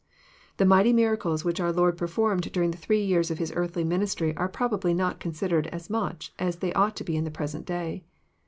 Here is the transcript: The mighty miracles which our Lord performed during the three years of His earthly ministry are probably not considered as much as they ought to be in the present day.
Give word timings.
The 0.57 0.65
mighty 0.65 0.93
miracles 0.93 1.45
which 1.45 1.59
our 1.59 1.71
Lord 1.71 1.95
performed 1.95 2.51
during 2.51 2.71
the 2.71 2.77
three 2.79 3.03
years 3.05 3.29
of 3.29 3.37
His 3.37 3.53
earthly 3.55 3.83
ministry 3.83 4.35
are 4.35 4.49
probably 4.49 4.95
not 4.95 5.19
considered 5.19 5.67
as 5.67 5.91
much 5.91 6.33
as 6.39 6.55
they 6.55 6.73
ought 6.73 6.95
to 6.95 7.03
be 7.03 7.15
in 7.15 7.23
the 7.23 7.29
present 7.29 7.67
day. 7.67 8.03